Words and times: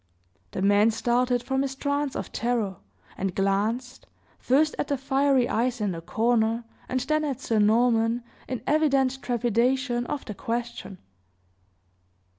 The 0.49 0.63
man 0.63 0.89
started 0.89 1.43
from 1.43 1.61
his 1.61 1.75
trance 1.75 2.15
of 2.15 2.31
terror, 2.31 2.77
and 3.19 3.35
glanced, 3.35 4.07
first 4.39 4.73
at 4.79 4.87
the 4.87 4.97
fiery 4.97 5.47
eyes 5.47 5.79
in 5.79 5.91
the 5.91 6.01
corner, 6.01 6.63
and 6.89 6.99
then 7.01 7.23
at 7.23 7.39
Sir 7.39 7.59
Norman, 7.59 8.23
in 8.47 8.63
evident 8.65 9.21
trepidation 9.21 10.07
of 10.07 10.25
the 10.25 10.33
question. 10.33 10.97